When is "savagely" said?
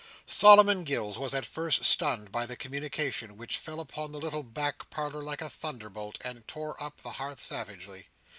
7.39-8.07